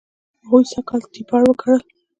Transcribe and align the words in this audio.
هغوی 0.43 0.63
سږ 0.71 0.83
کال 0.89 1.01
ټیپر 1.13 1.41
و 1.45 1.53
کرل. 1.61 1.81